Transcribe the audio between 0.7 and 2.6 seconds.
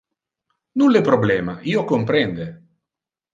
Nulle problema, io comprende.